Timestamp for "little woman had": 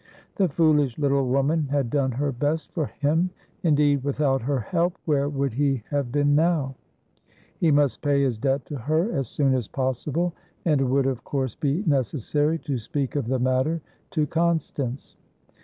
0.97-1.91